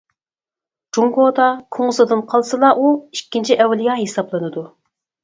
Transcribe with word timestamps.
جۇڭگودا 0.97 1.49
كۇڭزىدىن 1.77 2.23
قالسىلا 2.31 2.71
ئۇ 2.85 2.89
«ئىككىنچى 3.19 3.59
ئەۋلىيا» 3.65 3.99
ھېسابلىنىدۇ. 4.01 4.65